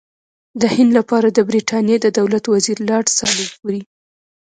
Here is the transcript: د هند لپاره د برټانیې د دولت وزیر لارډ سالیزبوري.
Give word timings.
د 0.61 0.63
هند 0.75 0.91
لپاره 0.97 1.27
د 1.31 1.39
برټانیې 1.49 1.97
د 2.01 2.07
دولت 2.19 2.43
وزیر 2.53 2.77
لارډ 2.89 3.07
سالیزبوري. 3.19 3.81